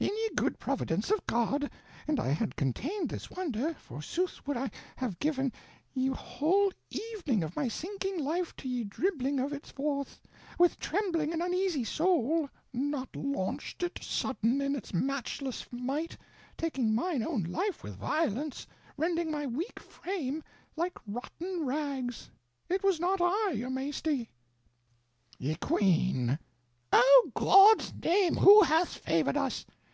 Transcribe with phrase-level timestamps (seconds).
[0.00, 1.68] In ye good providence of God,
[2.06, 5.52] an' I had contained this wonder, forsoothe wolde I have gi'en
[5.92, 10.20] 'ye whole evening of my sinking life to ye dribbling of it forth,
[10.56, 16.16] with trembling and uneasy soul, not launched it sudden in its matchless might,
[16.56, 20.44] taking mine own life with violence, rending my weak frame
[20.76, 22.30] like rotten rags.
[22.68, 24.30] It was not I, your maisty.
[25.38, 26.38] Ye Queene.
[26.92, 29.66] O' God's name, who hath favored us?